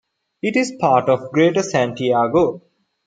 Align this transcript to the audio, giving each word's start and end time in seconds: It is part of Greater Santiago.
It 0.41 0.55
is 0.55 0.73
part 0.81 1.09
of 1.09 1.29
Greater 1.31 1.61
Santiago. 1.61 2.63